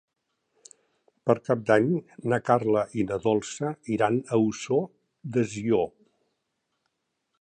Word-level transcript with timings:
Per 1.29 1.35
Cap 1.49 1.59
d'Any 1.67 1.89
na 2.33 2.39
Carla 2.47 2.83
i 3.01 3.05
na 3.11 3.19
Dolça 3.27 3.71
iran 3.99 4.19
a 4.37 4.41
Ossó 4.47 4.81
de 5.37 5.45
Sió. 5.53 5.85